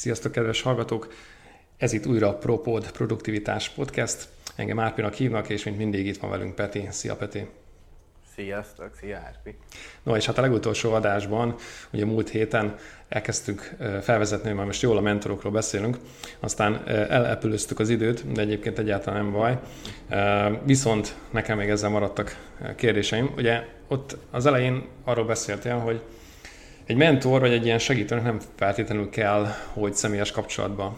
[0.00, 1.12] Sziasztok, kedves hallgatók!
[1.76, 4.28] Ez itt újra a ProPod Produktivitás Podcast.
[4.56, 6.88] Engem Árpinak hívnak, és mint mindig itt van velünk Peti.
[6.90, 7.46] Szia Peti!
[8.34, 9.56] Sziasztok, szia Árpi!
[10.02, 11.54] No, és hát a legutolsó adásban,
[11.92, 12.76] ugye múlt héten
[13.08, 15.98] elkezdtük felvezetni, mert most jól a mentorokról beszélünk,
[16.40, 19.58] aztán elepülöztük az időt, de egyébként egyáltalán nem baj.
[20.64, 23.32] Viszont nekem még ezzel maradtak kérdéseim.
[23.36, 26.02] Ugye ott az elején arról beszéltél, hogy
[26.90, 30.96] egy mentor vagy egy ilyen segítőnek nem feltétlenül kell, hogy személyes kapcsolatban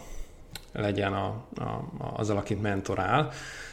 [0.73, 1.85] legyen a, a,
[2.17, 3.31] azzal, akit mentorál.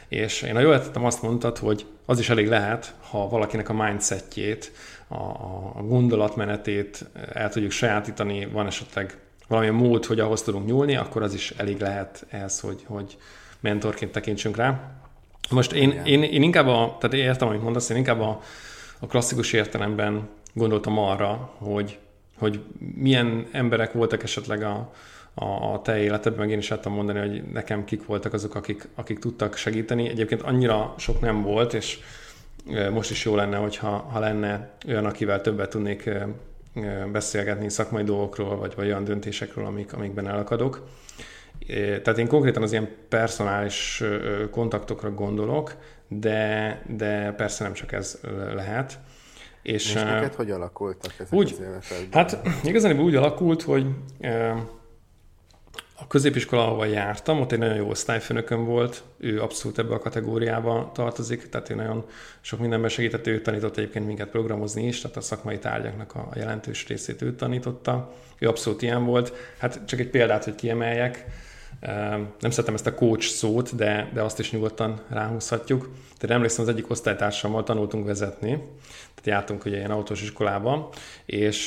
[0.08, 3.72] És én a jól tettem azt mondtad, hogy az is elég lehet, ha valakinek a
[3.72, 4.72] mindsetjét,
[5.08, 5.14] a,
[5.78, 9.18] a gondolatmenetét el tudjuk sajátítani, van esetleg
[9.48, 13.16] valamilyen mód, hogy ahhoz tudunk nyúlni, akkor az is elég lehet ez, hogy, hogy
[13.60, 14.80] mentorként tekintsünk rá.
[15.50, 18.40] Most én, én, én inkább a, tehát értem, amit mondasz, én inkább a,
[18.98, 21.98] a klasszikus értelemben gondoltam arra, hogy
[22.40, 22.60] hogy
[22.94, 24.92] milyen emberek voltak esetleg a,
[25.34, 28.88] a, a te életedben, meg én is tudtam mondani, hogy nekem kik voltak azok, akik,
[28.94, 30.08] akik tudtak segíteni.
[30.08, 31.98] Egyébként annyira sok nem volt, és
[32.92, 36.10] most is jó lenne, hogyha ha lenne olyan, akivel többet tudnék
[37.12, 40.88] beszélgetni szakmai dolgokról, vagy, vagy olyan döntésekről, amik, amikben elakadok.
[42.02, 44.02] Tehát én konkrétan az ilyen personális
[44.50, 45.74] kontaktokra gondolok,
[46.08, 48.20] de, de persze nem csak ez
[48.54, 48.98] lehet.
[49.62, 52.08] És, és neked hogy alakultak ezek úgy, az életedben?
[52.12, 53.86] Hát igazán úgy alakult, hogy
[56.00, 60.90] a középiskola, ahol jártam, ott egy nagyon jó osztályfőnököm volt, ő abszolút ebbe a kategóriába
[60.94, 62.04] tartozik, tehát ő nagyon
[62.40, 66.86] sok mindenben segített, ő tanított egyébként minket programozni is, tehát a szakmai tárgyaknak a jelentős
[66.86, 69.32] részét ő tanította, ő abszolút ilyen volt.
[69.58, 71.24] Hát csak egy példát, hogy kiemeljek,
[72.40, 75.88] nem szeretem ezt a coach szót, de, de azt is nyugodtan ráhúzhatjuk.
[76.18, 78.50] Tehát emlékszem, az egyik osztálytársammal tanultunk vezetni,
[79.14, 80.88] tehát jártunk ugye ilyen autós iskolában,
[81.24, 81.66] és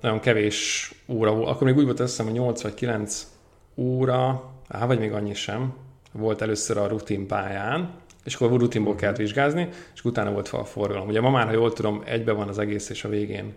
[0.00, 3.26] nagyon kevés óra volt, akkor még úgy volt összem, hogy 8 vagy 9
[3.74, 5.74] óra, á, vagy még annyi sem,
[6.12, 7.90] volt először a rutin pályán,
[8.24, 11.08] és akkor rutinból kellett vizsgázni, és utána volt a forgalom.
[11.08, 13.54] Ugye ma már, ha jól tudom, egybe van az egész, és a végén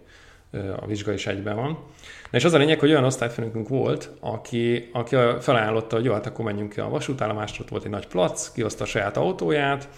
[0.51, 1.78] a vizsga is egyben van.
[2.31, 6.25] Na és az a lényeg, hogy olyan osztályfőnökünk volt, aki, aki felajánlotta, hogy jó, hát
[6.25, 9.90] akkor menjünk ki a vasútállomásra, ott volt egy nagy plac, kihozta a saját autóját,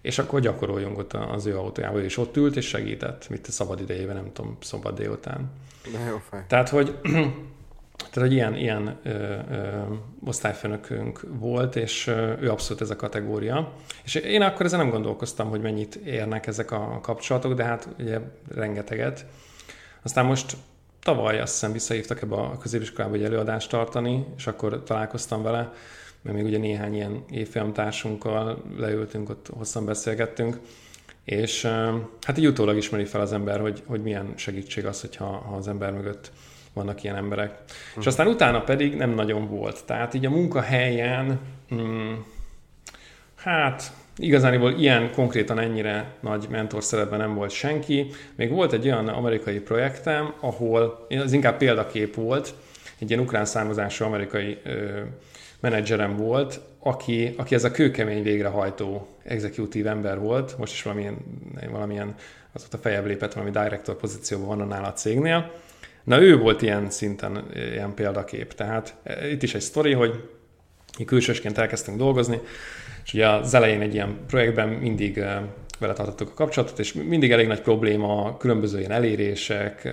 [0.00, 3.80] és akkor gyakoroljunk ott az ő autójával, és ott ült, és segített, mit a szabad
[3.80, 5.50] idejében, nem tudom, szombat délután.
[5.92, 6.44] De jó fej.
[6.48, 6.94] Tehát, hogy
[8.10, 9.82] tehát, hogy ilyen, ilyen ö, ö,
[10.24, 13.72] osztályfőnökünk volt, és ö, ő abszolút ez a kategória.
[14.04, 18.18] És én akkor ezen nem gondolkoztam, hogy mennyit érnek ezek a kapcsolatok, de hát ugye
[18.54, 19.26] rengeteget.
[20.02, 20.56] Aztán most
[21.02, 25.72] tavaly azt hiszem visszahívtak ebbe a középiskolába egy előadást tartani, és akkor találkoztam vele,
[26.22, 30.58] mert még ugye néhány ilyen évfolyamtársunkkal leültünk, ott hosszan beszélgettünk,
[31.24, 31.62] és
[32.20, 35.68] hát így utólag ismeri fel az ember, hogy, hogy milyen segítség az, hogyha ha az
[35.68, 36.32] ember mögött
[36.72, 37.50] vannak ilyen emberek.
[37.50, 38.00] Mm.
[38.00, 39.84] És aztán utána pedig nem nagyon volt.
[39.84, 41.40] Tehát így a munkahelyen,
[41.74, 42.12] mm,
[43.34, 48.06] hát Igazániból ilyen konkrétan ennyire nagy mentor szerepben nem volt senki.
[48.34, 52.54] Még volt egy olyan amerikai projektem, ahol az inkább példakép volt,
[52.98, 55.00] egy ilyen ukrán származású amerikai ö,
[55.60, 61.16] menedzserem volt, aki, aki ez a kőkemény végrehajtó executív ember volt, most is valamilyen,
[61.70, 62.14] valamilyen
[62.52, 65.50] azóta fejebb lépett, valami director pozícióban van nála a cégnél.
[66.04, 68.52] Na ő volt ilyen szinten ilyen példakép.
[68.52, 68.94] Tehát
[69.30, 70.28] itt is egy sztori, hogy
[70.98, 72.40] mi külsősként elkezdtünk dolgozni,
[73.04, 75.24] és ugye az elején egy ilyen projektben mindig
[75.78, 79.88] vele tartottuk a kapcsolatot, és mindig elég nagy probléma a különböző ilyen elérések,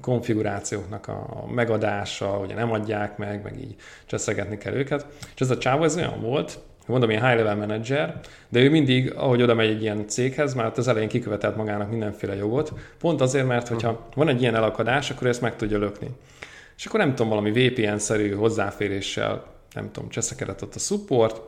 [0.00, 3.74] konfigurációknak a megadása, ugye nem adják meg, meg így
[4.06, 5.06] cseszegetni kell őket.
[5.34, 9.42] És ez a csávó ez olyan volt, mondom, ilyen high-level manager, de ő mindig, ahogy
[9.42, 13.68] oda megy egy ilyen céghez, már az elején kikövetelt magának mindenféle jogot, pont azért, mert
[13.68, 16.08] hogyha van egy ilyen elakadás, akkor ezt meg tudja lökni.
[16.76, 21.40] És akkor nem tudom, valami VPN-szerű hozzáféréssel, nem tudom, cseszekedett ott a support,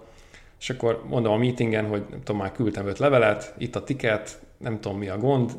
[0.61, 4.39] és akkor mondom a meetingen, hogy nem tudom, már küldtem öt levelet, itt a tiket,
[4.59, 5.53] nem tudom mi a gond,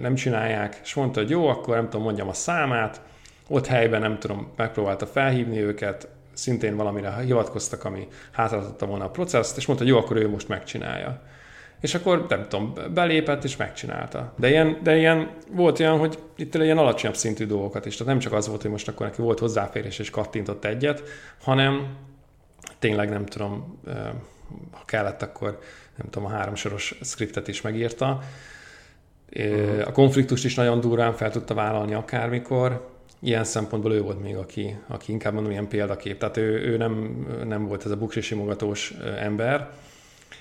[0.00, 3.00] nem csinálják, és mondta, hogy jó, akkor nem tudom, mondjam a számát,
[3.48, 9.56] ott helyben nem tudom, megpróbálta felhívni őket, szintén valamire hivatkoztak, ami hátráltatta volna a processzt,
[9.56, 11.22] és mondta, hogy jó, akkor ő most megcsinálja.
[11.86, 14.32] És akkor nem tudom, belépett és megcsinálta.
[14.38, 17.96] De ilyen, de ilyen volt olyan, hogy itt ilyen alacsonyabb szintű dolgokat is.
[17.96, 21.02] Tehát nem csak az volt, hogy most akkor neki volt hozzáférés és kattintott egyet,
[21.42, 21.96] hanem
[22.78, 23.80] tényleg nem tudom,
[24.70, 25.58] ha kellett, akkor
[25.96, 28.20] nem tudom, a háromsoros skriptet is megírta.
[29.84, 32.88] A konfliktust is nagyon durván fel tudta vállalni akármikor.
[33.20, 36.18] Ilyen szempontból ő volt még, aki, aki inkább mondom ilyen példakép.
[36.18, 39.70] Tehát ő, ő nem, nem volt ez a buksi simogatós ember,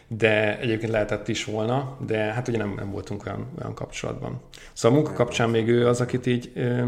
[0.08, 4.42] de egyébként lehetett is volna, de hát ugye nem, nem voltunk olyan, olyan kapcsolatban.
[4.74, 6.84] Szóval a munka kapcsán még ő az, akit így ö,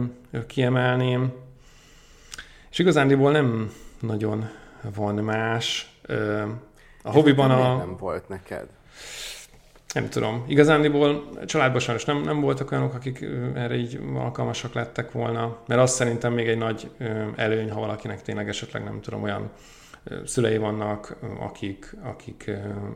[0.48, 1.34] kiemelném.
[2.72, 4.50] És igazándiból nem nagyon
[4.96, 5.96] van más.
[7.04, 7.78] A hobbiban a...
[7.78, 8.68] Nem volt neked?
[9.94, 10.44] Nem tudom.
[10.48, 15.96] Igazándiból családban sajnos nem, nem voltak olyanok, akik erre így alkalmasak lettek volna, mert azt
[15.96, 16.90] szerintem még egy nagy
[17.36, 19.50] előny, ha valakinek tényleg esetleg nem tudom, olyan
[20.26, 22.52] szülei vannak, akik, akik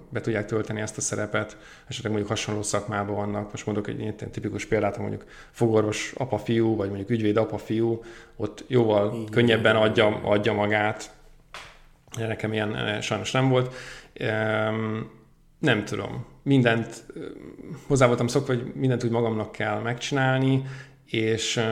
[0.09, 3.51] be tudják tölteni ezt a szerepet, esetleg mondjuk hasonló szakmában vannak.
[3.51, 8.03] Most mondok egy ilyen tipikus példát, mondjuk fogorvos apa-fiú, vagy mondjuk ügyvéd apa-fiú,
[8.35, 9.25] ott jóval Igen.
[9.31, 11.11] könnyebben adja, adja magát.
[12.17, 13.73] Nekem ilyen sajnos nem volt.
[15.59, 16.25] Nem tudom.
[16.43, 17.03] Mindent
[17.87, 20.63] hozzá voltam szokva, hogy mindent úgy magamnak kell megcsinálni,
[21.05, 21.63] és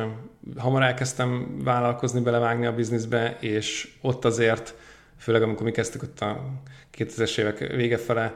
[0.57, 4.75] hamar elkezdtem vállalkozni, belevágni a bizniszbe, és ott azért
[5.19, 6.43] főleg amikor mi kezdtük ott a
[6.97, 8.35] 2000-es évek vége fele,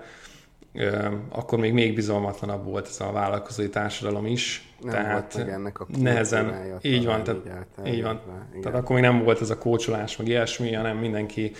[1.30, 4.74] akkor még még bizalmatlanabb volt ez a vállalkozói társadalom is.
[4.82, 7.42] Nem tehát volt ennek a nehezen, így van, tehát,
[7.86, 8.22] így van.
[8.62, 11.52] Tehát akkor még nem volt ez a kócsolás, meg ilyesmi, hanem mindenki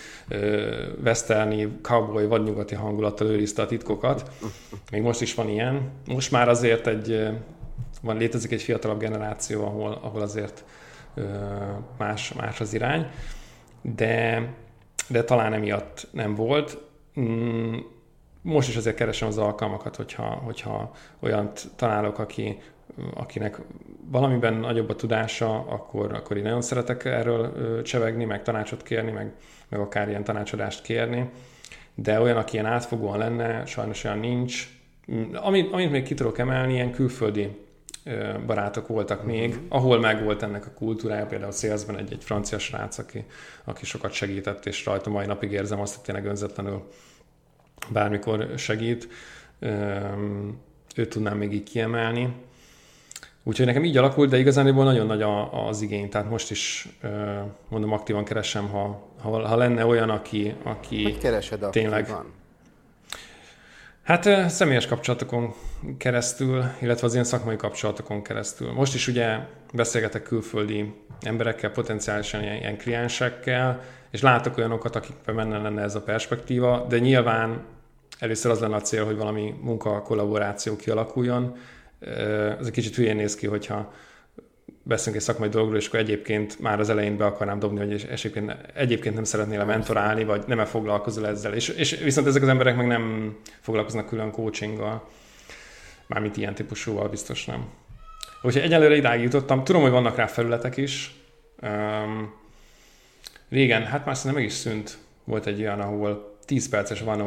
[1.04, 4.30] westernி, cowboy, vadnyugati hangulattal őrizte a titkokat.
[4.90, 5.90] Még most is van ilyen.
[6.06, 7.28] Most már azért egy,
[8.02, 10.64] van létezik egy fiatalabb generáció, ahol, ahol azért
[11.98, 13.06] más, más az irány.
[13.82, 14.42] De
[15.08, 16.78] de talán emiatt nem volt.
[17.20, 17.76] Mm,
[18.42, 22.58] most is azért keresem az alkalmakat, hogyha, hogyha olyant találok, aki,
[23.14, 23.58] akinek
[24.10, 29.32] valamiben nagyobb a tudása, akkor, akkor én nagyon szeretek erről csevegni, meg tanácsot kérni, meg,
[29.68, 31.30] meg akár ilyen tanácsadást kérni.
[31.94, 34.68] De olyan, aki ilyen átfogóan lenne, sajnos olyan nincs.
[35.12, 37.63] Mm, amit, amit még ki tudok emelni, ilyen külföldi
[38.46, 39.32] barátok voltak uh-huh.
[39.32, 43.24] még, ahol meg volt ennek a kultúrája, például Szélszben egy, egy francia srác, aki,
[43.64, 46.88] aki sokat segített, és rajta mai napig érzem azt, hogy tényleg önzetlenül
[47.92, 49.08] bármikor segít.
[50.96, 52.34] Őt tudnám még így kiemelni.
[53.42, 56.88] Úgyhogy nekem így alakult, de igazániból nagyon nagy az igény, tehát most is
[57.68, 61.16] mondom, aktívan keresem, ha, ha, ha lenne olyan, aki, aki
[61.70, 62.08] tényleg...
[62.08, 62.32] Van?
[64.04, 65.54] Hát személyes kapcsolatokon
[65.98, 68.72] keresztül, illetve az ilyen szakmai kapcsolatokon keresztül.
[68.72, 69.38] Most is ugye
[69.72, 73.80] beszélgetek külföldi emberekkel, potenciálisan ilyen, ilyen kliensekkel,
[74.10, 77.64] és látok olyanokat, akikben benne lenne ez a perspektíva, de nyilván
[78.18, 81.56] először az lenne a cél, hogy valami munka kollaboráció kialakuljon.
[82.58, 83.92] Ez egy kicsit hülyén néz ki, hogyha
[84.86, 88.56] beszélünk egy szakmai dologról, és akkor egyébként már az elején be akarnám dobni, hogy egyébként,
[88.74, 91.54] egyébként nem szeretnél a mentorálni, vagy nem -e foglalkozol ezzel.
[91.54, 95.08] És, és viszont ezek az emberek meg nem foglalkoznak külön coachinggal,
[96.06, 97.66] mármint ilyen típusúval biztos nem.
[98.42, 99.64] Úgyhogy egyelőre idáig jutottam.
[99.64, 101.14] Tudom, hogy vannak rá felületek is.
[101.62, 102.34] Um,
[103.48, 104.98] régen, hát már szerintem meg is szűnt.
[105.24, 107.20] Volt egy olyan, ahol 10 perces van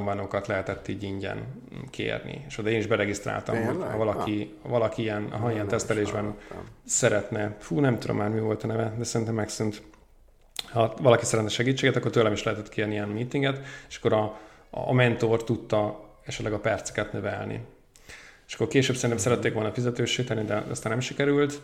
[0.45, 1.45] lehetett így ingyen
[1.89, 2.45] kérni.
[2.47, 3.75] És oda én is beregisztráltam, Tényleg?
[3.75, 6.35] hogy ha valaki, ha valaki ilyen, ha ilyen tesztelésben
[6.85, 9.81] szeretne, fú, nem tudom már mi volt a neve, de szerintem megszűnt.
[10.71, 13.59] Ha valaki szeretne segítséget, akkor tőlem is lehetett kérni ilyen meetinget,
[13.89, 17.61] és akkor a, a mentor tudta esetleg a perceket növelni.
[18.47, 21.61] És akkor később szerintem szerették volna fizetősíteni, de aztán nem sikerült.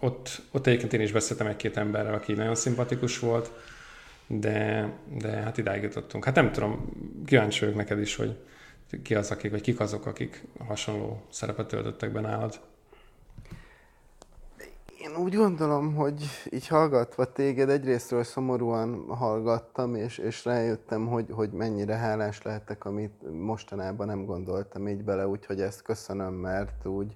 [0.00, 3.52] Ott, ott egyébként én is beszéltem egy-két emberrel, aki nagyon szimpatikus volt,
[4.26, 6.24] de, de hát idáig jutottunk.
[6.24, 6.92] Hát nem tudom,
[7.24, 8.38] kíváncsi vagyok neked is, hogy
[9.02, 12.60] ki az, akik, vagy kik azok, akik hasonló szerepet töltöttek be nálad.
[14.98, 21.50] Én úgy gondolom, hogy így hallgatva téged egyrésztről szomorúan hallgattam, és, és rájöttem, hogy, hogy
[21.50, 27.14] mennyire hálás lehetek, amit mostanában nem gondoltam így bele, úgyhogy ezt köszönöm, mert úgy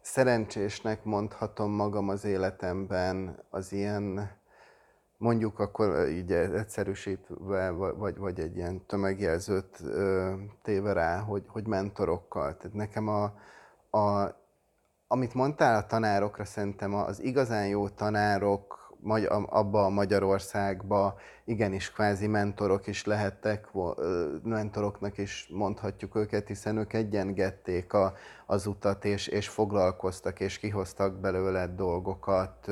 [0.00, 4.30] szerencsésnek mondhatom magam az életemben az ilyen
[5.18, 9.82] mondjuk akkor így egyszerűsítve, vagy, vagy egy ilyen tömegjelzőt
[10.62, 12.56] téve rá, hogy, hogy mentorokkal.
[12.56, 13.24] Tehát nekem a,
[13.98, 14.34] a,
[15.06, 18.78] amit mondtál a tanárokra, szerintem az igazán jó tanárok
[19.46, 23.68] abba a Magyarországba igenis kvázi mentorok is lehettek,
[24.42, 28.14] mentoroknak is mondhatjuk őket, hiszen ők egyengették a,
[28.46, 32.66] az utat, és, és foglalkoztak, és kihoztak belőle dolgokat,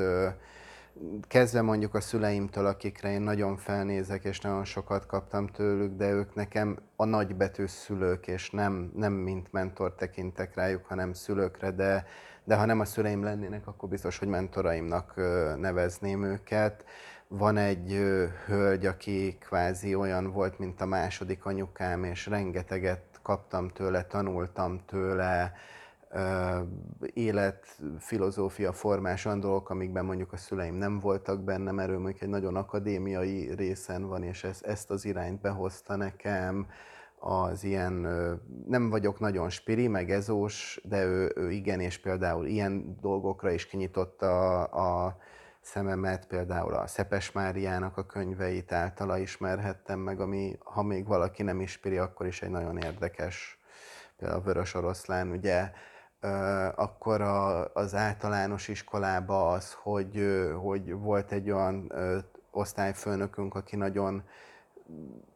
[1.27, 6.35] kezdve mondjuk a szüleimtől, akikre én nagyon felnézek, és nagyon sokat kaptam tőlük, de ők
[6.35, 12.05] nekem a nagybetű szülők, és nem, nem mint mentor tekintek rájuk, hanem szülőkre, de,
[12.43, 15.13] de ha nem a szüleim lennének, akkor biztos, hogy mentoraimnak
[15.57, 16.85] nevezném őket.
[17.27, 17.91] Van egy
[18.45, 25.53] hölgy, aki kvázi olyan volt, mint a második anyukám, és rengeteget kaptam tőle, tanultam tőle,
[27.13, 27.65] élet,
[27.99, 32.55] filozófia formás dolgok, amikben mondjuk a szüleim nem voltak benne, mert ő mondjuk egy nagyon
[32.55, 36.67] akadémiai részen van, és ezt, ezt az irányt behozta nekem,
[37.19, 37.93] az ilyen,
[38.67, 43.65] nem vagyok nagyon spiri, meg ezós, de ő, ő igen, és például ilyen dolgokra is
[43.65, 45.17] kinyitotta a, a
[45.61, 51.61] szememet, például a Szepes Máriának a könyveit általa ismerhettem meg, ami ha még valaki nem
[51.61, 53.59] ismeri, akkor is egy nagyon érdekes,
[54.17, 55.71] például a Vörös Oroszlán, ugye,
[56.75, 60.27] akkor a, az általános iskolában az, hogy,
[60.61, 61.93] hogy volt egy olyan
[62.51, 64.23] osztályfőnökünk, aki nagyon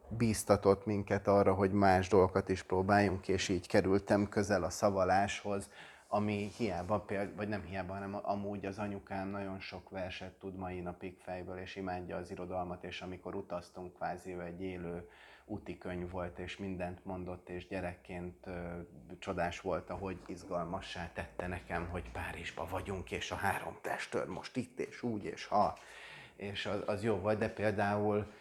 [0.08, 5.68] bíztatott minket arra, hogy más dolgokat is próbáljunk, és így kerültem közel a szavaláshoz,
[6.14, 10.80] ami hiába, például, vagy nem hiába, hanem amúgy az anyukám nagyon sok verset tud mai
[10.80, 15.08] napig fejből, és imádja az irodalmat, és amikor utaztunk, kvázi egy élő
[15.44, 18.80] úti könyv volt, és mindent mondott, és gyerekként ö,
[19.18, 24.78] csodás volt, ahogy izgalmassá tette nekem, hogy Párizsba vagyunk, és a három testőr most itt,
[24.78, 25.78] és úgy, és ha,
[26.36, 28.32] és az, az jó volt, de például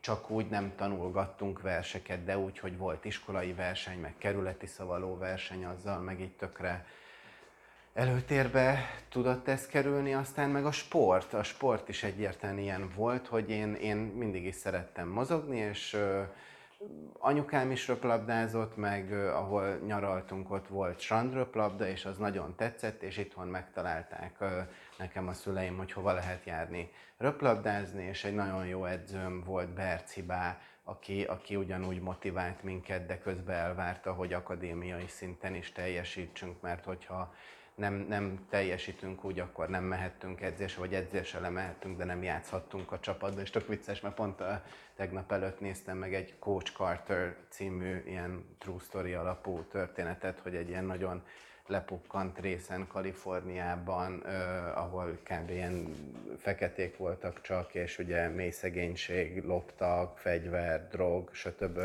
[0.00, 5.64] csak úgy nem tanulgattunk verseket, de úgy, hogy volt iskolai verseny, meg kerületi szavaló verseny,
[5.64, 6.86] azzal meg így tökre
[7.94, 8.78] előtérbe
[9.08, 11.34] tudott ez kerülni, aztán meg a sport.
[11.34, 15.96] A sport is egyértelműen ilyen volt, hogy én, én mindig is szerettem mozogni, és
[17.18, 23.48] anyukám is röplabdázott, meg ahol nyaraltunk, ott volt strandröplabda, és az nagyon tetszett, és itthon
[23.48, 24.44] megtalálták
[24.98, 30.60] nekem a szüleim, hogy hova lehet járni röplabdázni, és egy nagyon jó edzőm volt Bercibá,
[30.84, 37.34] aki, aki ugyanúgy motivált minket, de közben elvárta, hogy akadémiai szinten is teljesítsünk, mert hogyha
[37.74, 43.00] nem, nem teljesítünk úgy, akkor nem mehettünk edzésre, vagy edzésre lemehettünk, de nem játszhattunk a
[43.00, 43.42] csapatban.
[43.42, 44.62] És tök vicces, mert pont a,
[44.96, 50.68] tegnap előtt néztem meg egy Coach Carter című ilyen true story alapú történetet, hogy egy
[50.68, 51.22] ilyen nagyon
[51.66, 55.50] lepukkant részen Kaliforniában, eh, ahol kb.
[55.50, 55.94] ilyen
[56.38, 61.78] feketék voltak csak, és ugye mély szegénység, loptak, fegyver, drog, stb.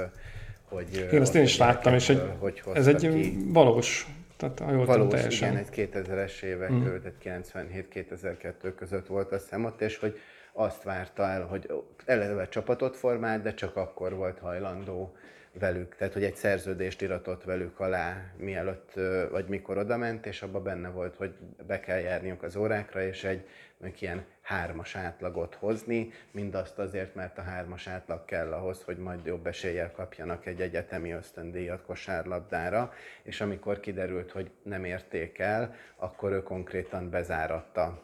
[0.70, 3.38] Hogy, Én ezt én is láttam, és egy, hogy ez egy ki.
[3.48, 5.52] valós tehát, ha jól Valós, teljesen.
[5.52, 6.84] igen, egy 2000-es évek, mm.
[6.84, 10.20] tehát 97-2002 között volt a szemot, és hogy
[10.54, 11.72] azt várta el, hogy
[12.06, 15.16] eleve csapatot formált, de csak akkor volt hajlandó
[15.60, 18.94] velük, tehát hogy egy szerződést iratott velük alá, mielőtt
[19.32, 21.34] vagy mikor odament, és abban benne volt, hogy
[21.68, 23.48] be kell járniuk az órákra, és egy
[23.86, 29.26] mondjuk ilyen hármas átlagot hozni, mindazt azért, mert a hármas átlag kell ahhoz, hogy majd
[29.26, 36.32] jobb eséllyel kapjanak egy egyetemi ösztöndíjat kosárlabdára, és amikor kiderült, hogy nem érték el, akkor
[36.32, 38.02] ő konkrétan bezáratta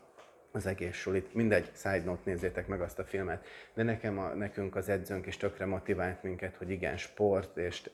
[0.52, 1.34] az egész sulit.
[1.34, 3.46] Mindegy, side note, nézzétek meg azt a filmet.
[3.74, 7.90] De nekem a, nekünk az edzőnk is tökre motivált minket, hogy igen, sport, és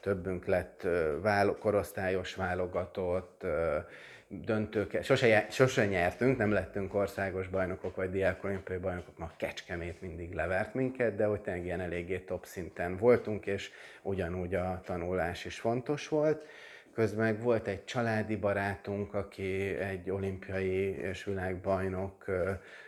[0.00, 0.86] többünk lett
[1.20, 3.46] válo, korosztályos válogatott,
[4.32, 10.74] döntők, sose, sose nyertünk, nem lettünk országos bajnokok vagy diákolimpiai bajnokok, ma Kecskemét mindig levert
[10.74, 13.70] minket, de hogy tényleg ilyen eléggé top szinten voltunk, és
[14.02, 16.46] ugyanúgy a tanulás is fontos volt.
[16.94, 22.24] Közben volt egy családi barátunk, aki egy olimpiai és világbajnok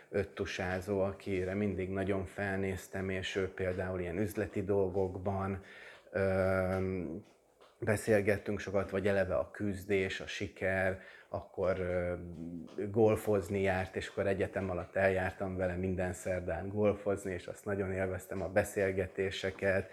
[0.09, 5.63] öttusázó, akire mindig nagyon felnéztem, és ő például ilyen üzleti dolgokban
[7.79, 11.01] beszélgettünk sokat, vagy eleve a küzdés, a siker,
[11.33, 11.77] akkor
[12.91, 18.41] golfozni járt, és akkor egyetem alatt eljártam vele minden szerdán golfozni, és azt nagyon élveztem
[18.41, 19.89] a beszélgetéseket,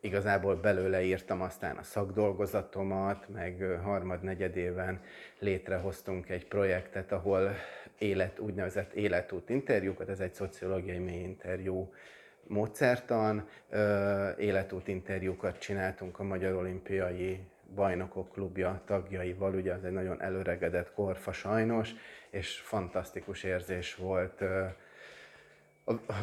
[0.00, 5.00] igazából belőle írtam aztán a szakdolgozatomat, meg harmad-negyedéven
[5.38, 7.54] létrehoztunk egy projektet, ahol
[7.98, 11.92] élet, úgynevezett életút interjúkat, ez egy szociológiai mély interjú
[12.46, 13.48] módszertan,
[14.38, 17.40] életút interjúkat csináltunk a Magyar Olimpiai
[17.74, 21.90] Bajnokok Klubja tagjaival, ugye ez egy nagyon előregedett korfa sajnos,
[22.30, 24.42] és fantasztikus érzés volt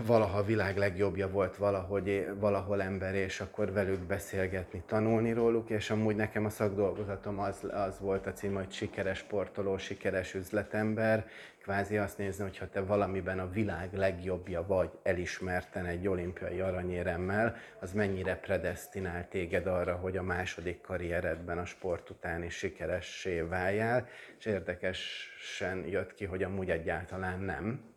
[0.05, 5.89] valaha a világ legjobbja volt valahogy, valahol ember, és akkor velük beszélgetni, tanulni róluk, és
[5.89, 11.27] amúgy nekem a szakdolgozatom az, az volt a cím, hogy sikeres sportoló, sikeres üzletember,
[11.65, 17.55] kvázi azt nézni, hogy ha te valamiben a világ legjobbja vagy elismerten egy olimpiai aranyéremmel,
[17.79, 24.07] az mennyire predestinál téged arra, hogy a második karrieredben a sport után is sikeressé váljál,
[24.37, 27.93] és érdekesen jött ki, hogy amúgy egyáltalán nem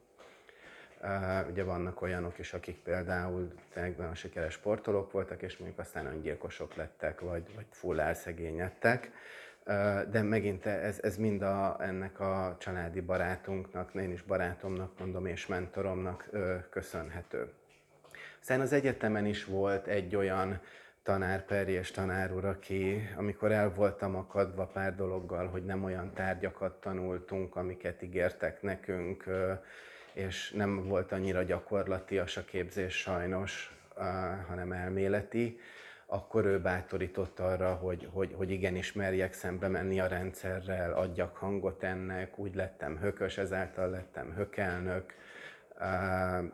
[1.50, 7.20] ugye vannak olyanok is, akik például nagyon sikeres sportolók voltak, és mondjuk aztán öngyilkosok lettek,
[7.20, 9.10] vagy, vagy full elszegényedtek.
[10.10, 15.46] De megint ez, ez mind a, ennek a családi barátunknak, én is barátomnak mondom, és
[15.46, 16.30] mentoromnak
[16.70, 17.52] köszönhető.
[18.40, 20.60] Aztán az egyetemen is volt egy olyan
[21.02, 26.80] tanár, és tanár úr, aki, amikor el voltam akadva pár dologgal, hogy nem olyan tárgyakat
[26.80, 29.24] tanultunk, amiket ígértek nekünk,
[30.12, 33.76] és nem volt annyira gyakorlatias a képzés sajnos,
[34.48, 35.60] hanem elméleti,
[36.10, 41.82] akkor ő bátorított arra, hogy, hogy, hogy igenis merjek szembe menni a rendszerrel, adjak hangot
[41.82, 45.14] ennek, úgy lettem hökös, ezáltal lettem hökelnök,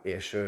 [0.01, 0.41] és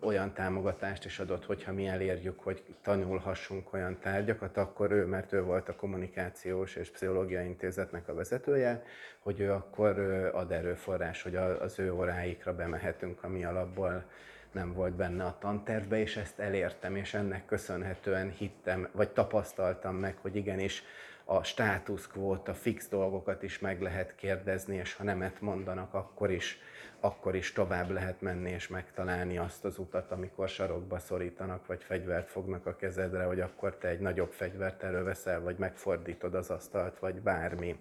[0.00, 5.42] olyan támogatást is adott, hogyha mi elérjük, hogy tanulhassunk olyan tárgyakat, akkor ő, mert ő
[5.42, 8.82] volt a kommunikációs és pszichológiai intézetnek a vezetője,
[9.18, 9.98] hogy ő akkor
[10.34, 14.04] ad erőforrás, hogy az ő óráikra bemehetünk, ami alapból
[14.52, 20.16] nem volt benne a tantervbe, és ezt elértem, és ennek köszönhetően hittem, vagy tapasztaltam meg,
[20.20, 20.82] hogy igenis
[21.30, 26.30] a status quo a fix dolgokat is meg lehet kérdezni, és ha nemet mondanak, akkor
[26.30, 26.58] is,
[27.00, 32.30] akkor is tovább lehet menni és megtalálni azt az utat, amikor sarokba szorítanak, vagy fegyvert
[32.30, 37.14] fognak a kezedre, hogy akkor te egy nagyobb fegyvert előveszel, vagy megfordítod az asztalt, vagy
[37.14, 37.78] bármi.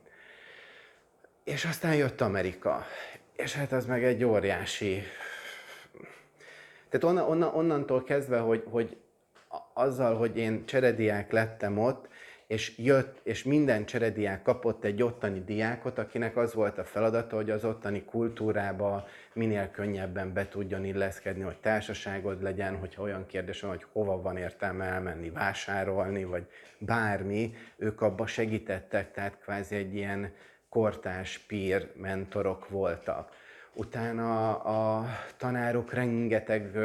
[1.43, 2.85] És aztán jött Amerika,
[3.35, 5.03] és hát az meg egy óriási
[6.89, 8.97] tehát onna, onna, onnantól kezdve, hogy, hogy
[9.73, 12.07] azzal, hogy én cserediák lettem ott,
[12.47, 17.49] és jött, és minden cserediák kapott egy ottani diákot, akinek az volt a feladata, hogy
[17.49, 23.69] az ottani kultúrába minél könnyebben be tudjon illeszkedni, hogy társaságod legyen, hogyha olyan kérdés van,
[23.69, 30.33] hogy hova van értelme elmenni vásárolni, vagy bármi, ők abba segítettek, tehát kvázi egy ilyen
[30.69, 33.31] kortás pír mentorok voltak
[33.79, 35.05] Utána a
[35.37, 36.77] tanárok rengeteg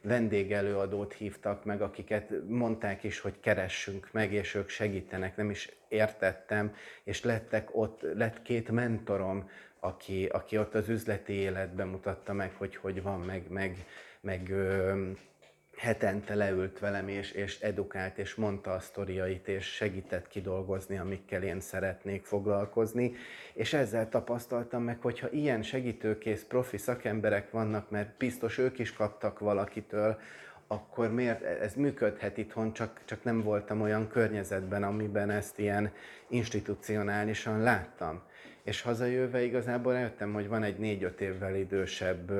[0.00, 6.74] vendégelőadót hívtak meg, akiket mondták is, hogy keressünk meg, és ők segítenek, nem is értettem,
[7.04, 12.76] és lettek ott, lett két mentorom, aki, aki ott az üzleti életben mutatta meg, hogy
[12.76, 13.84] hogy van, meg, meg,
[14.20, 14.52] meg
[15.78, 21.60] hetente leült velem, és, és edukált, és mondta a sztoriait, és segített kidolgozni, amikkel én
[21.60, 23.14] szeretnék foglalkozni.
[23.52, 29.38] És ezzel tapasztaltam meg, hogyha ilyen segítőkész profi szakemberek vannak, mert biztos ők is kaptak
[29.38, 30.18] valakitől,
[30.66, 35.92] akkor miért ez működhet itthon, csak, csak nem voltam olyan környezetben, amiben ezt ilyen
[36.28, 38.22] institucionálisan láttam.
[38.62, 42.30] És hazajöve igazából eljöttem, hogy van egy négy-öt évvel idősebb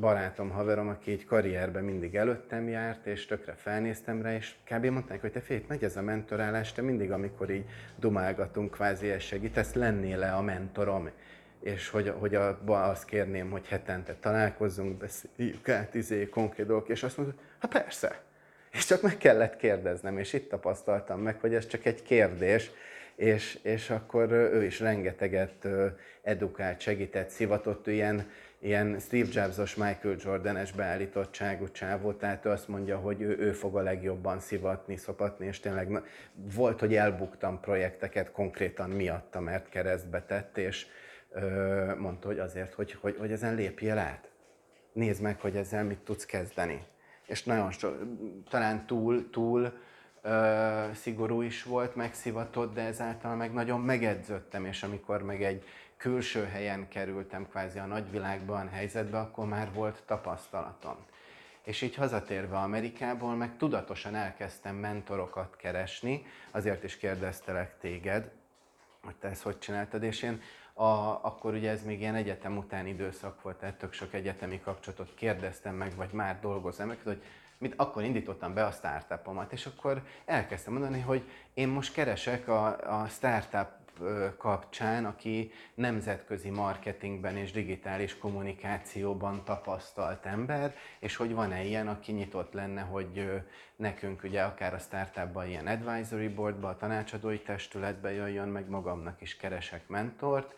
[0.00, 4.86] barátom, haverom, aki egy karrierben mindig előttem járt, és tökre felnéztem rá, és kb.
[4.86, 7.64] mondták, hogy te fél, megy ez a mentorálás, te mindig, amikor így
[7.96, 11.10] dumálgatunk, kvázi ez segítesz, lennél le a mentorom
[11.64, 17.02] és hogy, hogy a, azt kérném, hogy hetente találkozzunk, beszéljük át izé, konkrét dolgok, és
[17.02, 18.20] azt mondta, hát persze.
[18.72, 22.70] És csak meg kellett kérdeznem, és itt tapasztaltam meg, hogy ez csak egy kérdés,
[23.16, 25.68] és, és akkor ő is rengeteget
[26.22, 28.30] edukált, segített, szivatott, ilyen
[28.64, 33.76] ilyen Steve Jobs-os Michael Jordan-es beállítottságú csávó, tehát ő azt mondja, hogy ő, ő fog
[33.76, 36.02] a legjobban szivatni, szopatni, és tényleg na,
[36.54, 40.86] volt, hogy elbuktam projekteket konkrétan miatta, mert keresztbe tett, és
[41.30, 44.30] ö, mondta, hogy azért, hogy, hogy, hogy ezen lépjél át.
[44.92, 46.84] Nézd meg, hogy ezzel mit tudsz kezdeni.
[47.26, 47.88] És nagyon so,
[48.50, 49.72] talán túl, túl
[50.22, 55.64] ö, szigorú is volt, megszivatott, de ezáltal meg nagyon megedződtem, és amikor meg egy
[56.04, 60.96] külső helyen kerültem kvázi a nagyvilágban, helyzetbe, akkor már volt tapasztalatom.
[61.62, 68.30] És így hazatérve Amerikából, meg tudatosan elkezdtem mentorokat keresni, azért is kérdeztelek téged,
[69.04, 70.40] hogy te ezt hogy csináltad, és én
[70.72, 70.84] a,
[71.22, 75.74] akkor ugye ez még ilyen egyetem utáni időszak volt, tehát tök sok egyetemi kapcsolatot kérdeztem
[75.74, 77.22] meg, vagy már dolgozom meg, hogy
[77.58, 82.66] mit akkor indítottam be a startupomat, és akkor elkezdtem mondani, hogy én most keresek a,
[83.02, 83.83] a startup
[84.38, 92.52] kapcsán, aki nemzetközi marketingben és digitális kommunikációban tapasztalt ember, és hogy van-e ilyen, aki nyitott
[92.52, 93.42] lenne, hogy
[93.76, 99.36] nekünk ugye akár a startupban ilyen advisory boardba, a tanácsadói testületbe jöjjön, meg magamnak is
[99.36, 100.54] keresek mentort,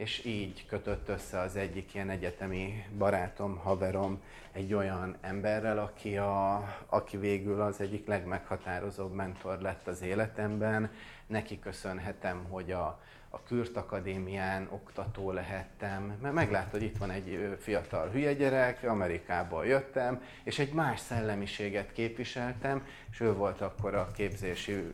[0.00, 4.22] és így kötött össze az egyik ilyen egyetemi barátom, haverom
[4.52, 10.90] egy olyan emberrel, aki, a, aki végül az egyik legmeghatározóbb mentor lett az életemben.
[11.30, 17.56] Neki köszönhetem, hogy a, a Kürt Akadémián oktató lehettem, mert meglátod, hogy itt van egy
[17.60, 24.06] fiatal hülye gyerek, Amerikából jöttem, és egy más szellemiséget képviseltem, és ő volt akkor a
[24.06, 24.90] képzési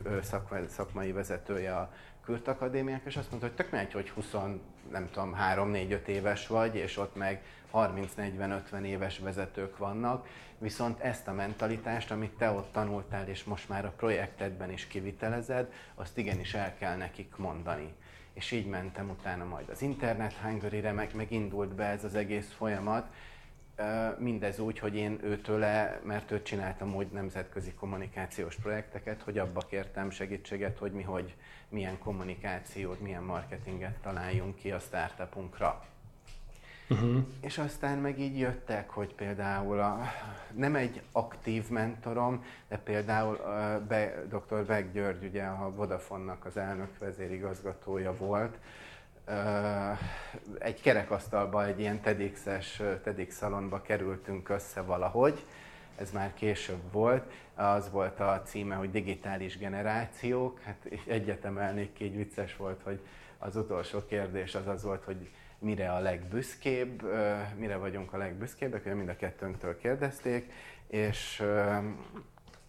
[0.67, 1.91] szakmai vezetője a
[2.27, 4.31] Kürt Akadémiák, és azt mondta, hogy tök megy, hogy 20,
[4.91, 11.33] nem tudom, 3-4-5 éves vagy, és ott meg 30-40-50 éves vezetők vannak, viszont ezt a
[11.33, 16.77] mentalitást, amit te ott tanultál, és most már a projektedben is kivitelezed, azt igenis el
[16.77, 17.93] kell nekik mondani.
[18.33, 23.07] És így mentem utána majd az Internet Hungary-re, meg, megindult be ez az egész folyamat,
[24.17, 30.09] Mindez úgy, hogy én őtőle, mert őt csináltam úgy nemzetközi kommunikációs projekteket, hogy abba kértem
[30.09, 31.35] segítséget, hogy mi hogy
[31.69, 35.85] milyen kommunikációt, milyen marketinget találjunk ki a startupunkra.
[36.89, 37.25] Uh-huh.
[37.41, 40.01] És aztán meg így jöttek, hogy például a,
[40.53, 44.65] nem egy aktív mentorom, de például a Be, dr.
[44.65, 48.57] Beck György, ugye a Vodafone-nak az elnök vezérigazgatója volt,
[50.59, 55.45] egy kerekasztalba, egy ilyen TEDx-es, TEDx szalonba kerültünk össze valahogy,
[55.97, 62.15] ez már később volt, az volt a címe, hogy digitális generációk, hát egyetemelnék ki, így
[62.15, 62.99] vicces volt, hogy
[63.37, 67.01] az utolsó kérdés az az volt, hogy mire a legbüszkébb,
[67.55, 70.51] mire vagyunk a legbüszkébbek, mind a kettőnktől kérdezték,
[70.87, 71.43] és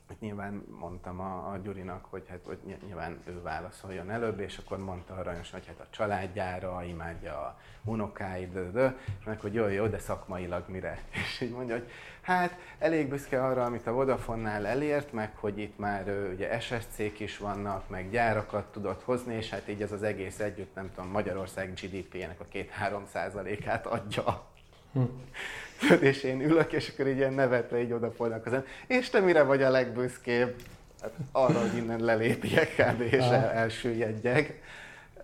[0.09, 4.79] Hát nyilván mondtam a, a Gyurinak, hogy, hát, hogy nyilván ő válaszoljon előbb, és akkor
[4.79, 9.67] mondta aranyos, hogy hát a családjára, imádja a unokáid, de, de, és meg, hogy jó,
[9.67, 11.03] jó, de szakmailag mire?
[11.25, 11.91] És így mondja, hogy
[12.21, 17.39] hát elég büszke arra, amit a Vodafone-nál elért, meg hogy itt már ugye SSC-k is
[17.39, 21.73] vannak, meg gyárakat tudott hozni, és hát így ez az egész együtt, nem tudom, Magyarország
[21.73, 24.47] GDP-nek a 2-3 százalékát adja.
[24.93, 25.03] Hm
[26.01, 28.53] és én ülök, és akkor így ilyen nevetve így odafordulnak az
[28.87, 30.55] és te mire vagy a legbüszkébb?
[31.03, 33.01] Hát arra, hogy innen lelépjek kb.
[33.01, 34.61] és el, elsüllyedjek.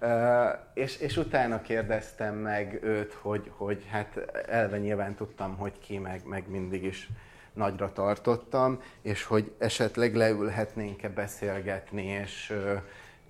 [0.00, 0.10] Uh,
[0.74, 6.20] és, és utána kérdeztem meg őt, hogy, hogy hát elve nyilván tudtam, hogy ki, meg,
[6.24, 7.08] meg mindig is
[7.52, 12.80] nagyra tartottam, és hogy esetleg leülhetnénk-e beszélgetni, és uh,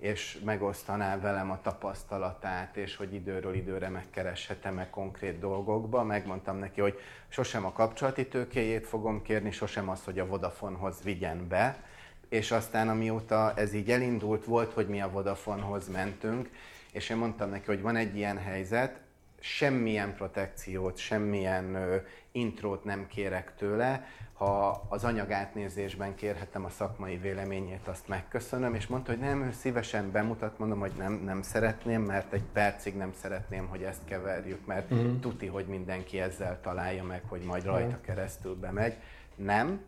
[0.05, 6.03] és megosztaná velem a tapasztalatát, és hogy időről időre megkereshetem-e konkrét dolgokba.
[6.03, 11.47] Megmondtam neki, hogy sosem a kapcsolati tőkéjét fogom kérni, sosem az, hogy a Vodafonehoz vigyen
[11.47, 11.83] be.
[12.29, 16.49] És aztán amióta ez így elindult, volt, hogy mi a Vodafonehoz mentünk,
[16.91, 18.99] és én mondtam neki, hogy van egy ilyen helyzet,
[19.45, 21.95] semmilyen protekciót, semmilyen ö,
[22.31, 29.11] intrót nem kérek tőle, ha az anyagátnézésben kérhetem a szakmai véleményét, azt megköszönöm, és mondta,
[29.11, 33.67] hogy nem, ő szívesen bemutat, mondom, hogy nem, nem szeretném, mert egy percig nem szeretném,
[33.67, 35.19] hogy ezt keverjük, mert uh-huh.
[35.19, 38.95] tuti, hogy mindenki ezzel találja meg, hogy majd rajta keresztül bemegy.
[39.35, 39.81] Nem,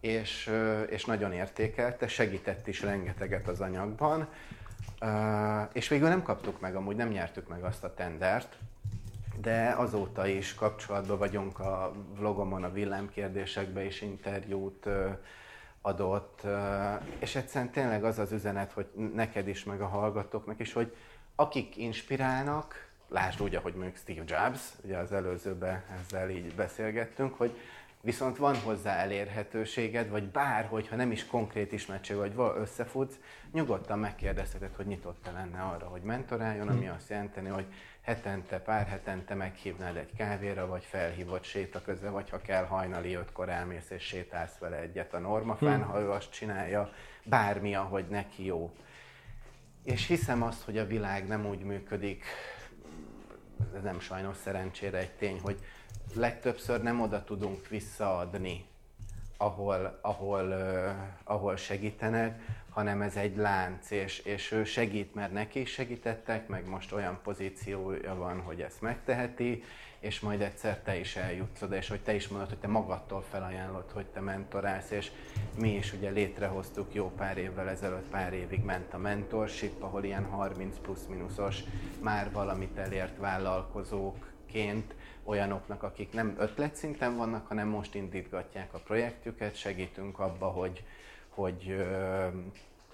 [0.00, 0.50] és,
[0.88, 4.28] és nagyon értékelte, segített is rengeteget az anyagban,
[5.72, 8.58] és végül nem kaptuk meg, amúgy nem nyertük meg azt a tendert,
[9.40, 14.88] de azóta is kapcsolatban vagyunk a vlogomon, a villámkérdésekbe is interjút
[15.82, 16.46] adott,
[17.18, 20.96] és egyszerűen tényleg az az üzenet, hogy neked is, meg a hallgatóknak is, hogy
[21.34, 27.58] akik inspirálnak, lásd úgy, ahogy mondjuk Steve Jobs, ugye az előzőben ezzel így beszélgettünk, hogy
[28.00, 33.18] viszont van hozzá elérhetőséged, vagy bárhogy, ha nem is konkrét ismertség, vagy összefutsz,
[33.52, 37.66] nyugodtan megkérdezheted, hogy nyitott-e lenne arra, hogy mentoráljon, ami azt jelenteni, hogy
[38.04, 43.48] hetente, pár hetente meghívnád egy kávéra, vagy felhívod séta közben, vagy ha kell hajnali ötkor
[43.48, 45.90] elmész és sétálsz vele egyet a normafán, hmm.
[45.90, 46.92] ha ő azt csinálja,
[47.24, 48.74] bármi, ahogy neki jó.
[49.84, 52.24] És hiszem azt, hogy a világ nem úgy működik,
[53.76, 55.58] ez nem sajnos szerencsére egy tény, hogy
[56.14, 58.66] legtöbbször nem oda tudunk visszaadni,
[59.36, 60.54] ahol, ahol,
[61.24, 66.68] ahol segítenek, hanem ez egy lánc, és, és ő segít, mert neki is segítettek, meg
[66.68, 69.62] most olyan pozíciója van, hogy ezt megteheti,
[69.98, 73.24] és majd egyszer te is eljutsz oda, és hogy te is mondod, hogy te magadtól
[73.30, 75.10] felajánlod, hogy te mentorálsz, és
[75.58, 80.24] mi is ugye létrehoztuk jó pár évvel ezelőtt, pár évig ment a mentorship, ahol ilyen
[80.24, 81.62] 30 plusz-minuszos
[82.02, 84.94] már valamit elért vállalkozóként
[85.24, 90.84] olyanoknak, akik nem ötletszinten vannak, hanem most indítgatják a projektjüket, segítünk abba, hogy,
[91.28, 91.86] hogy,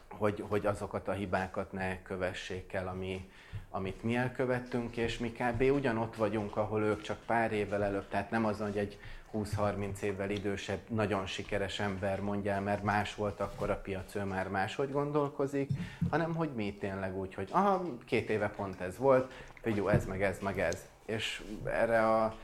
[0.09, 3.31] hogy, hogy azokat a hibákat ne kövessék el, ami,
[3.71, 5.63] amit mi elkövettünk, és mi kb.
[5.63, 8.99] ugyanott vagyunk, ahol ők csak pár évvel előbb, tehát nem azon, hogy egy
[9.35, 14.49] 20-30 évvel idősebb, nagyon sikeres ember mondja mert más volt akkor a piac, ő már
[14.49, 15.71] máshogy gondolkozik,
[16.11, 20.23] hanem hogy mi tényleg úgy, hogy aha, két éve pont ez volt, figyelj, ez meg
[20.23, 20.90] ez meg ez.
[21.11, 22.35] És erre a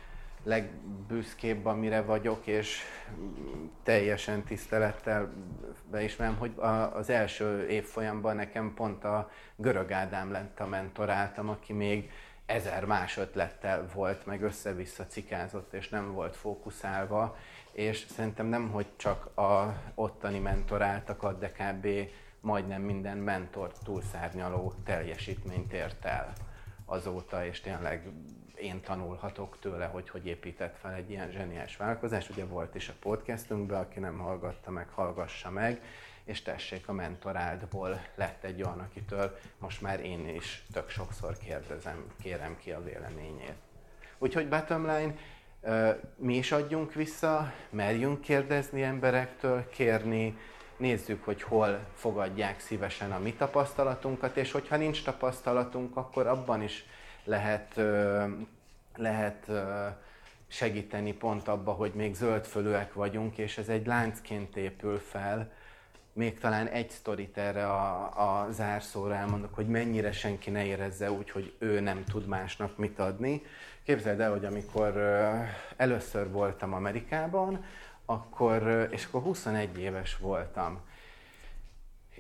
[0.42, 2.80] legbüszkébb, amire vagyok, és
[3.82, 5.32] teljesen tisztelettel
[5.90, 6.52] beismerem, hogy
[6.92, 12.10] az első évfolyamban nekem pont a Görög Ádám lett a mentoráltam, aki még
[12.46, 17.36] ezer más ötlettel volt, meg össze-vissza cikázott, és nem volt fókuszálva,
[17.72, 21.88] és szerintem nem, hogy csak a ottani mentoráltakat, de kb.
[22.40, 26.32] majdnem minden mentor túlszárnyaló teljesítményt ért el
[26.84, 28.12] azóta, és tényleg
[28.58, 32.30] én tanulhatok tőle, hogy hogy épített fel egy ilyen zseniás vállalkozást.
[32.30, 35.80] Ugye volt is a podcastünkben, aki nem hallgatta meg, hallgassa meg,
[36.24, 42.04] és tessék, a mentorádból lett egy olyan, akitől most már én is tök sokszor kérdezem,
[42.22, 43.54] kérem ki a véleményét.
[44.18, 45.14] Úgyhogy bottom line,
[46.16, 50.38] mi is adjunk vissza, merjünk kérdezni emberektől, kérni,
[50.76, 56.84] nézzük, hogy hol fogadják szívesen a mi tapasztalatunkat, és hogyha nincs tapasztalatunk, akkor abban is
[57.26, 57.80] lehet
[58.96, 59.50] lehet
[60.48, 65.52] segíteni pont abba, hogy még zöldfölőek vagyunk, és ez egy láncként épül fel.
[66.12, 71.30] Még talán egy sztorit erre a, a zárszóra elmondok, hogy mennyire senki ne érezze úgy,
[71.30, 73.42] hogy ő nem tud másnak mit adni.
[73.82, 74.96] Képzeld el, hogy amikor
[75.76, 77.64] először voltam Amerikában,
[78.04, 80.80] akkor, és akkor 21 éves voltam,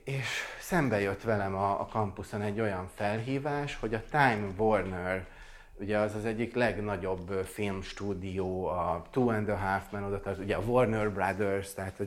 [0.06, 0.28] és
[0.60, 5.26] szembe jött velem a, a kampuszon egy olyan felhívás, hogy a Time Warner,
[5.74, 10.56] ugye az az egyik legnagyobb filmstúdió, a Two and a Half Men, oda tart, ugye
[10.56, 12.02] a Warner Brothers, tehát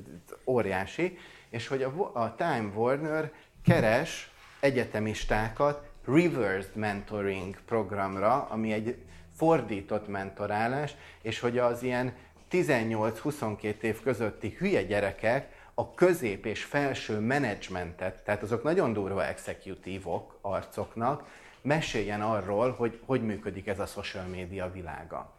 [0.46, 1.18] óriási,
[1.50, 3.32] és hogy a, a Time Warner
[3.64, 8.96] keres egyetemistákat reversed mentoring programra, ami egy
[9.36, 12.14] fordított mentorálás, és hogy az ilyen
[12.52, 20.38] 18-22 év közötti hülye gyerekek a közép és felső menedzsmentet, tehát azok nagyon durva executívok
[20.42, 21.24] arcoknak,
[21.62, 25.32] meséljen arról, hogy hogy működik ez a social media világa.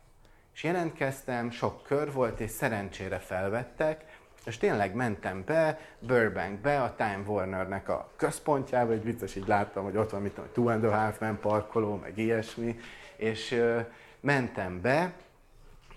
[0.55, 4.05] És jelentkeztem, sok kör volt, és szerencsére felvettek,
[4.47, 9.97] és tényleg mentem be Burbankbe, a Time Warnernek a központjába, egy vicces, így láttam, hogy
[9.97, 12.79] ott van, mit tudom, Two and a Half Man parkoló, meg ilyesmi,
[13.17, 13.85] és uh,
[14.21, 15.13] mentem be,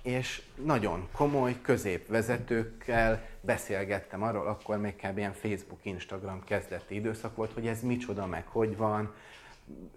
[0.04, 5.18] és nagyon komoly középvezetőkkel beszélgettem arról, akkor még kb.
[5.18, 9.13] ilyen Facebook, Instagram kezdeti időszak volt, hogy ez micsoda, meg hogy van,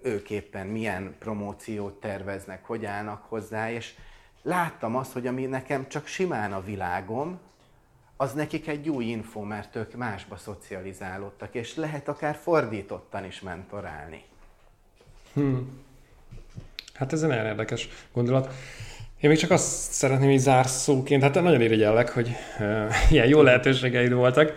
[0.03, 3.95] ők éppen milyen promóciót terveznek, hogy állnak hozzá, és
[4.43, 7.39] láttam azt, hogy ami nekem csak simán a világom,
[8.17, 14.25] az nekik egy új info, mert ők másba szocializálódtak, és lehet akár fordítottan is mentorálni.
[15.33, 15.85] Hmm.
[16.95, 18.55] Hát ez egy nagyon érdekes gondolat.
[19.21, 24.13] Én még csak azt szeretném így zárszóként, hát nagyon irigyellek, hogy uh, ilyen jó lehetőségeid
[24.13, 24.53] voltak,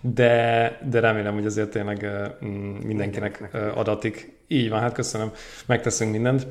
[0.00, 2.08] de, de remélem, hogy azért tényleg
[2.40, 2.48] uh,
[2.84, 4.32] mindenkinek uh, adatik.
[4.48, 5.32] Így van, hát köszönöm,
[5.66, 6.46] megteszünk mindent.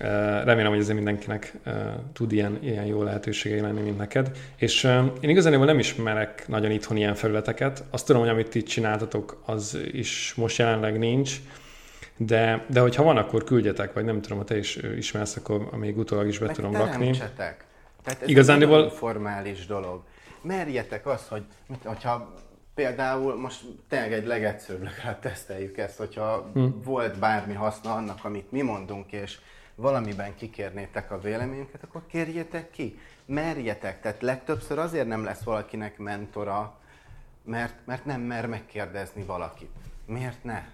[0.00, 0.06] Uh,
[0.44, 1.72] remélem, hogy azért mindenkinek uh,
[2.12, 4.30] tud ilyen, ilyen jó lehetőségei lenni, mint neked.
[4.56, 7.84] És uh, én igazából nem ismerek nagyon itthon ilyen felületeket.
[7.90, 11.40] Azt tudom, hogy amit itt csináltatok, az is most jelenleg nincs
[12.16, 15.98] de, de hogyha van, akkor küldjetek, vagy nem tudom, ha te is ismersz, akkor még
[15.98, 17.10] utólag is be Meg tudom rakni.
[17.16, 18.84] Tehát ez Igazándiból...
[18.84, 20.02] egy formális dolog.
[20.40, 22.34] Merjetek azt, hogy mit, hogyha
[22.74, 26.82] például most tényleg egy legegyszerűbb, legalább teszteljük ezt, hogyha hmm.
[26.82, 29.38] volt bármi haszna annak, amit mi mondunk, és
[29.74, 32.98] valamiben kikérnétek a véleményünket, akkor kérjétek ki.
[33.26, 34.00] Merjetek.
[34.00, 36.78] Tehát legtöbbször azért nem lesz valakinek mentora,
[37.44, 39.70] mert, mert nem mer megkérdezni valakit.
[40.06, 40.64] Miért ne?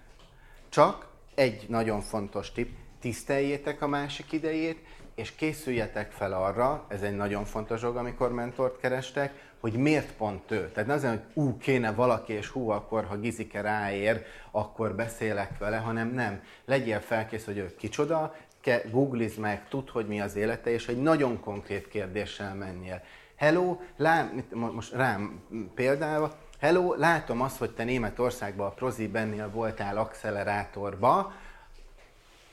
[0.69, 4.79] Csak egy nagyon fontos tip, tiszteljétek a másik idejét,
[5.15, 10.51] és készüljetek fel arra, ez egy nagyon fontos dolog, amikor mentort kerestek, hogy miért pont
[10.51, 10.71] ő.
[10.73, 15.59] Tehát ne azért, hogy ú, kéne valaki, és hú, akkor ha Gizike ráér, akkor beszélek
[15.59, 16.43] vele, hanem nem.
[16.65, 18.35] Legyél felkész, hogy ő kicsoda,
[18.91, 23.03] googlizd meg, tudd, hogy mi az élete, és egy nagyon konkrét kérdéssel menjél.
[23.37, 25.43] Hello, lá, most rám
[25.75, 31.33] példálva, Hello, látom azt, hogy te Németországban a Prozibennél voltál accelerátorba,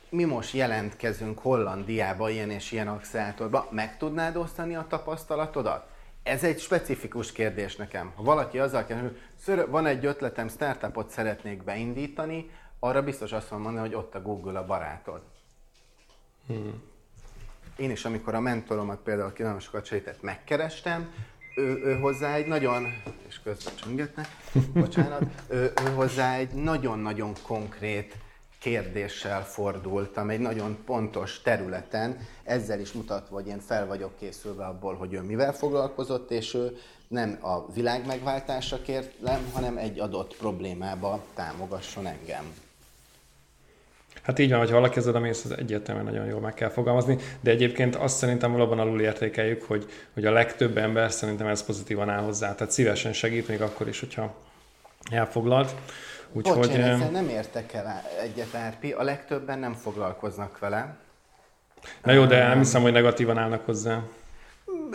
[0.10, 5.89] mi most jelentkezünk Hollandiába ilyen és ilyen accelerátorba, meg tudnád osztani a tapasztalatodat?
[6.24, 8.12] Ez egy specifikus kérdés nekem.
[8.15, 13.72] Ha valaki azzal kell, hogy van egy ötletem, startupot szeretnék beindítani, arra biztos azt mondom
[13.72, 15.22] mondani, hogy ott a Google a barátod.
[16.48, 16.84] Hmm.
[17.78, 21.13] Én is, amikor a mentoromat például nagyon sokat segített, megkerestem,
[21.58, 24.28] ő, ő hozzá egy nagyon, és közben csöngetnek,
[24.74, 28.15] bocsánat, ő, ő hozzá egy nagyon-nagyon konkrét
[28.60, 34.96] kérdéssel fordultam, egy nagyon pontos területen, ezzel is mutatva, hogy én fel vagyok készülve abból,
[34.96, 41.24] hogy ő mivel foglalkozott, és ő nem a világ megváltásra kérlem, hanem egy adott problémába
[41.34, 42.66] támogasson engem.
[44.28, 47.52] Hát így van, hogy valaki ezzel mész, az egyértelműen nagyon jól meg kell fogalmazni, de
[47.52, 52.24] egyébként azt szerintem valóban alul értékeljük, hogy, hogy a legtöbb ember szerintem ez pozitívan áll
[52.24, 54.36] hozzá, tehát szívesen segít, még akkor is, hogyha
[55.12, 55.76] elfoglalt.
[56.32, 56.58] Úgyhogy...
[56.58, 60.98] Bocs, én ezzel nem értek el egyet, Árpi, a legtöbben nem foglalkoznak vele.
[62.04, 64.04] Na jó, de nem hiszem, hogy negatívan állnak hozzá.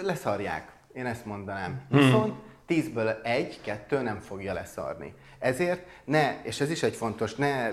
[0.03, 1.81] Leszarják, én ezt mondanám.
[1.91, 2.01] Hmm.
[2.01, 2.35] Viszont
[2.67, 5.15] tízből egy, kettő nem fogja leszarni.
[5.43, 7.73] Ezért ne, és ez is egy fontos, ne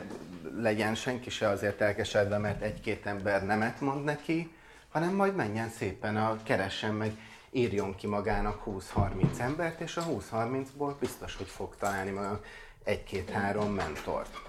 [0.58, 4.52] legyen senki se azért elkesedve, mert egy-két ember nemet mond neki,
[4.90, 7.12] hanem majd menjen szépen, a, keressen meg,
[7.52, 12.42] írjon ki magának 20-30 embert, és a 20-30-ból biztos, hogy fog találni maga
[12.84, 14.42] egy-két-három mentort.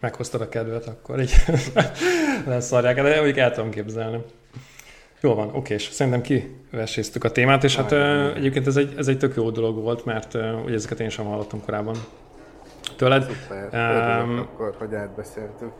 [0.00, 1.34] Meghoztad a kedvet, akkor így
[2.46, 4.24] leszarják, de mondjuk el tudom képzelni.
[5.24, 9.08] Jó van, oké, és szerintem kiveséztük a témát, és hát uh, egyébként ez egy, ez
[9.08, 10.34] egy tök jó dolog volt, mert
[10.64, 11.94] ugye ezeket én sem hallottam korábban
[12.96, 13.22] tőled.
[13.22, 15.72] Szuper, um, akkor, hogy átbeszéltük.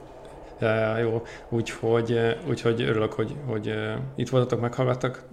[0.61, 3.75] Ja, jó, úgyhogy, úgyhogy örülök, hogy, hogy
[4.17, 5.25] itt voltatok, meghallgattak,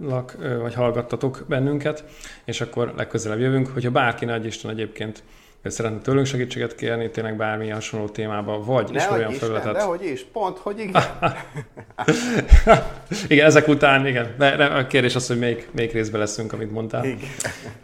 [0.60, 2.04] vagy hallgattatok bennünket,
[2.44, 3.68] és akkor legközelebb jövünk.
[3.68, 5.22] Hogyha bárki nagy Isten egyébként
[5.70, 9.74] szeretne tőlünk segítséget kérni, tényleg bármilyen hasonló témában, vagy ne is olyan Isten, felületet.
[9.74, 11.02] Dehogy is, pont, hogy igen.
[13.28, 14.34] igen, ezek után, igen.
[14.38, 17.04] De, de a kérdés az, hogy melyik, melyik részben leszünk, amit mondtál.
[17.04, 17.18] Igen.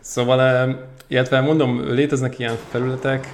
[0.00, 3.28] Szóval, illetve mondom, léteznek ilyen felületek,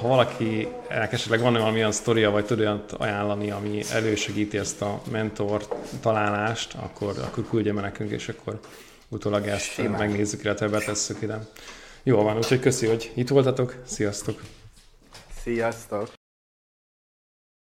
[0.00, 5.00] ha valaki esetleg van olyan olyan sztoria, vagy tud olyan ajánlani, ami elősegíti ezt a
[5.10, 5.66] mentor
[6.00, 8.60] találást, akkor, akkor küldje meg nekünk, és akkor
[9.08, 9.98] utólag ezt Simán.
[9.98, 11.38] megnézzük, illetve betesszük ide.
[12.06, 13.76] Jó van, úgyhogy köszi, hogy itt voltatok.
[13.84, 14.42] Sziasztok!
[15.42, 16.23] Sziasztok!